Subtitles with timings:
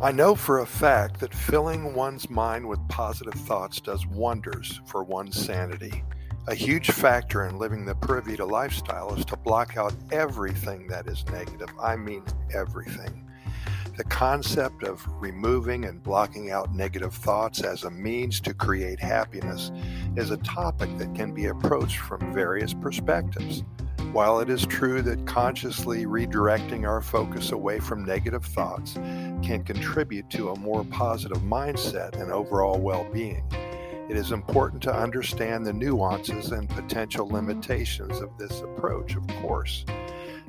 [0.00, 5.02] I know for a fact that filling one's mind with positive thoughts does wonders for
[5.02, 5.46] one's mm.
[5.46, 6.04] sanity.
[6.46, 11.08] A huge factor in living the Pura Vida lifestyle is to block out everything that
[11.08, 11.70] is negative.
[11.82, 12.22] I mean,
[12.54, 13.28] everything.
[13.96, 19.72] The concept of removing and blocking out negative thoughts as a means to create happiness
[20.14, 23.64] is a topic that can be approached from various perspectives.
[24.12, 28.96] While it is true that consciously redirecting our focus away from negative thoughts
[29.42, 33.44] can contribute to a more positive mindset and overall well being,
[34.08, 39.84] it is important to understand the nuances and potential limitations of this approach, of course.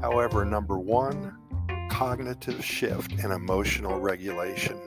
[0.00, 1.36] However, number one,
[1.90, 4.80] cognitive shift and emotional regulation.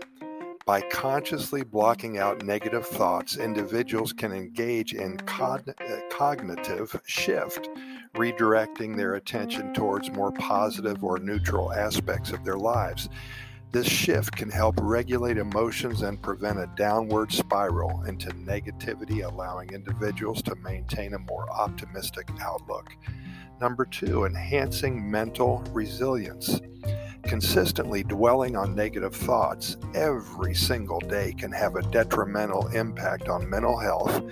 [0.65, 5.75] By consciously blocking out negative thoughts, individuals can engage in cogn-
[6.09, 7.69] cognitive shift,
[8.15, 13.09] redirecting their attention towards more positive or neutral aspects of their lives.
[13.75, 20.41] This shift can help regulate emotions and prevent a downward spiral into negativity, allowing individuals
[20.43, 22.95] to maintain a more optimistic outlook.
[23.59, 26.61] Number two, enhancing mental resilience.
[27.23, 33.77] Consistently dwelling on negative thoughts every single day can have a detrimental impact on mental
[33.77, 34.23] health,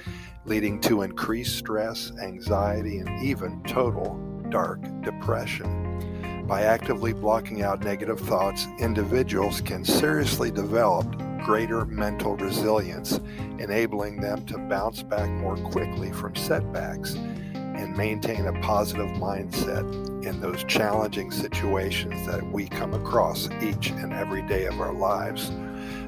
[0.46, 4.18] leading to increased stress, anxiety, and even total
[4.50, 6.23] dark depression.
[6.48, 11.08] By actively blocking out negative thoughts, individuals can seriously develop
[11.46, 13.20] greater mental resilience,
[13.60, 19.84] enabling them to bounce back more quickly from setbacks and maintain a positive mindset
[20.26, 25.50] in those challenging situations that we come across each and every day of our lives.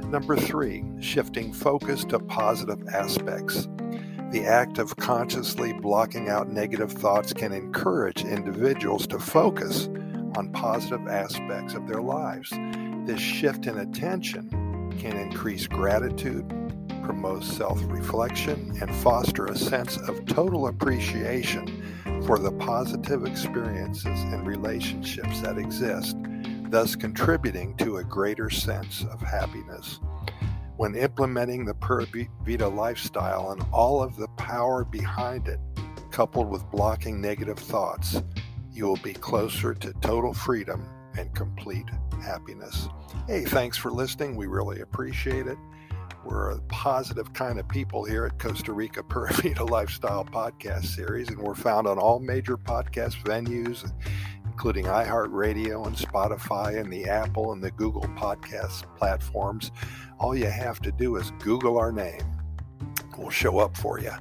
[0.10, 3.68] Number three, shifting focus to positive aspects.
[4.32, 9.88] The act of consciously blocking out negative thoughts can encourage individuals to focus
[10.36, 12.52] on positive aspects of their lives.
[13.06, 14.50] This shift in attention
[15.00, 16.48] can increase gratitude,
[17.04, 21.84] promote self reflection, and foster a sense of total appreciation
[22.26, 26.18] for the positive experiences and relationships that exist,
[26.70, 30.00] thus contributing to a greater sense of happiness.
[30.78, 32.06] When implementing the Pura
[32.44, 35.60] Vida lifestyle and all of the power behind it,
[36.12, 38.22] coupled with blocking negative thoughts,
[38.76, 40.86] you will be closer to total freedom
[41.18, 41.86] and complete
[42.22, 42.90] happiness.
[43.26, 44.36] Hey, thanks for listening.
[44.36, 45.58] We really appreciate it.
[46.26, 49.32] We're a positive kind of people here at Costa Rica Pura
[49.64, 53.90] Lifestyle Podcast Series, and we're found on all major podcast venues,
[54.44, 59.72] including iHeartRadio and Spotify and the Apple and the Google Podcast platforms.
[60.20, 62.22] All you have to do is Google our name.
[63.18, 64.12] We'll show up for you.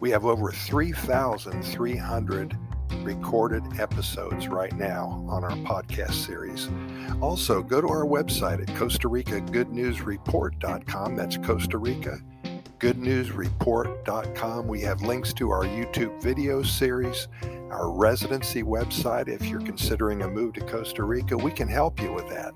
[0.00, 2.58] We have over 3,300
[3.02, 6.68] recorded episodes right now on our podcast series.
[7.20, 11.16] Also, go to our website at Costa Rica Good News Report.com.
[11.16, 12.18] That's Costa Rica
[12.78, 14.66] Good News Report.com.
[14.66, 17.28] We have links to our YouTube video series,
[17.70, 19.28] our residency website.
[19.28, 22.54] If you're considering a move to Costa Rica, we can help you with that.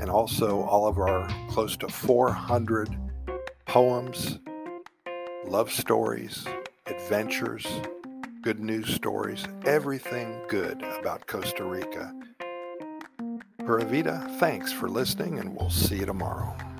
[0.00, 2.88] And also, all of our close to 400
[3.66, 4.38] poems,
[5.44, 6.46] love stories,
[6.86, 7.66] adventures,
[8.42, 12.12] good news stories, everything good about Costa Rica.
[13.58, 16.71] Pura Vida, thanks for listening, and we'll see you tomorrow.